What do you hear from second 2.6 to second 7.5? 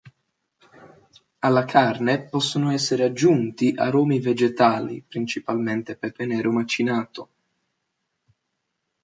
essere aggiunti aromi vegetali, principalmente pepe nero macinato.